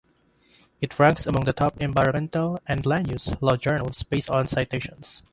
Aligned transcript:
It 0.79 0.97
ranks 0.97 1.27
among 1.27 1.45
the 1.45 1.53
top 1.53 1.79
environmental 1.79 2.59
and 2.65 2.83
land 2.87 3.11
use 3.11 3.39
law 3.39 3.55
journals 3.55 4.01
based 4.01 4.31
on 4.31 4.47
citations. 4.47 5.21